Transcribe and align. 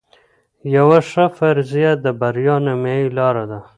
یوه 0.75 0.99
ښه 1.09 1.25
فرضیه 1.37 1.91
د 2.03 2.05
بریا 2.19 2.55
نیمايي 2.65 3.07
لار 3.17 3.37
ده. 3.49 3.59